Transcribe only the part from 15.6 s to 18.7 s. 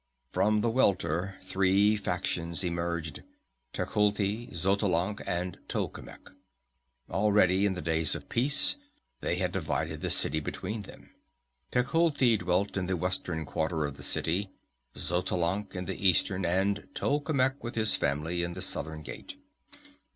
in the eastern, and Tolkemec with his family by the